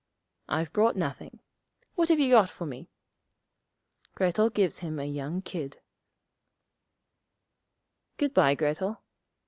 [0.49, 1.41] 'I've brought nothing.
[1.93, 2.89] What have you got for me?'
[4.15, 5.79] Grettel gives him a young kid.
[8.17, 8.99] 'Good bye, Grettel.'